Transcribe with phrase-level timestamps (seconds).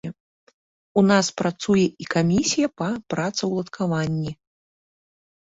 [1.01, 4.31] У нас працуе і камісія па працаўладкаванні.